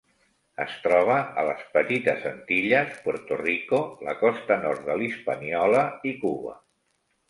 [0.63, 6.63] Es troba a les Petites Antilles, Puerto Rico, la costa nord de l'Hispaniola i Cuba.